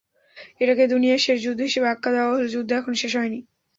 এটাকে 0.61 0.83
দুনিয়ার 0.87 1.23
শেষ 1.25 1.37
যুদ্ধ 1.45 1.59
হিসেবে 1.67 1.87
আখ্যা 1.89 2.09
দেওয়া 2.13 2.29
হলেও 2.29 2.53
যুদ্ধ 2.53 2.69
এখনো 2.73 2.95
শেষ 3.01 3.13
হয়নি। 3.19 3.39